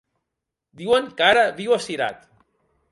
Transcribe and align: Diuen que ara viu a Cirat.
Diuen 0.81 1.11
que 1.21 1.29
ara 1.29 1.45
viu 1.61 1.77
a 1.77 1.81
Cirat. 1.89 2.27